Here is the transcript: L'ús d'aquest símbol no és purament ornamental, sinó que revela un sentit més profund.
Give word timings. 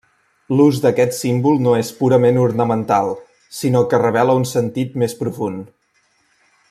L'ús 0.59 0.77
d'aquest 0.85 1.15
símbol 1.17 1.59
no 1.65 1.75
és 1.81 1.91
purament 1.99 2.39
ornamental, 2.45 3.13
sinó 3.59 3.85
que 3.93 4.01
revela 4.05 4.39
un 4.41 4.49
sentit 4.53 4.99
més 5.05 5.17
profund. 5.21 5.63